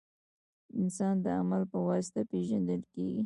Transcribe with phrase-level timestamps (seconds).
[0.81, 3.19] •انسان د عمل په واسطه پېژندل کېږي.